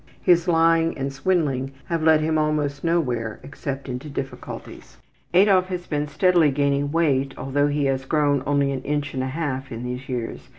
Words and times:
His 0.23 0.47
lying 0.47 0.97
and 0.97 1.13
swindling 1.13 1.73
have 1.85 2.01
led 2.01 2.21
him 2.21 2.39
almost 2.39 2.83
nowhere 2.83 3.39
except 3.43 3.87
into 3.87 4.09
difficulties. 4.09 4.97
Adolf 5.31 5.67
has 5.67 5.85
been 5.85 6.07
steadily 6.07 6.49
gaining 6.49 6.91
weight, 6.91 7.35
although 7.37 7.67
he 7.67 7.85
has 7.85 8.05
grown 8.05 8.41
only 8.47 8.71
an 8.71 8.81
inch 8.81 9.13
and 9.13 9.21
a 9.21 9.27
half 9.27 9.71
in 9.71 9.83
these 9.83 10.09
years. 10.09 10.49